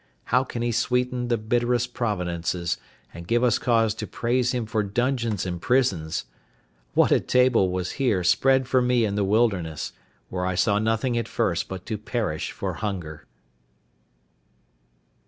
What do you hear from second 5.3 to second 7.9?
and prisons! What a table